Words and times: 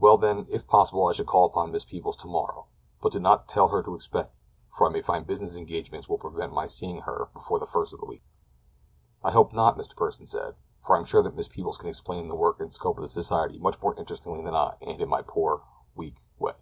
Well, 0.00 0.18
then, 0.18 0.46
if 0.50 0.66
possible, 0.66 1.06
I 1.06 1.12
shall 1.12 1.24
call 1.24 1.44
upon 1.44 1.70
Miss 1.70 1.84
Peebles 1.84 2.16
tomorrow; 2.16 2.66
but 3.00 3.12
do 3.12 3.20
not 3.20 3.46
tell 3.46 3.68
her 3.68 3.80
to 3.80 3.94
expect 3.94 4.34
me, 4.34 4.40
for 4.72 4.88
I 4.88 4.90
may 4.90 5.00
find 5.00 5.24
business 5.24 5.56
engagements 5.56 6.08
will 6.08 6.18
prevent 6.18 6.52
my 6.52 6.66
seeing 6.66 7.02
her 7.02 7.28
before 7.32 7.60
the 7.60 7.64
first 7.64 7.94
of 7.94 8.00
the 8.00 8.06
week." 8.06 8.24
"I 9.22 9.30
hope 9.30 9.52
not," 9.52 9.76
Mr. 9.78 9.94
Pursen 9.94 10.26
said; 10.26 10.56
"for 10.82 10.96
I 10.96 10.98
am 10.98 11.04
sure 11.04 11.22
that 11.22 11.36
Miss 11.36 11.46
Peebles 11.46 11.78
can 11.78 11.88
explain 11.88 12.26
the 12.26 12.34
work 12.34 12.58
and 12.58 12.72
scope 12.74 12.98
of 12.98 13.02
the 13.02 13.08
society 13.08 13.60
much 13.60 13.80
more 13.80 13.94
interestingly 13.94 14.42
than 14.42 14.56
I, 14.56 14.78
in 14.80 15.08
my 15.08 15.22
poor, 15.22 15.62
weak 15.94 16.16
way." 16.40 16.54